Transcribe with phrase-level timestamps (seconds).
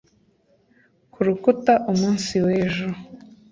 [1.13, 2.87] kurukuta umunsi wejo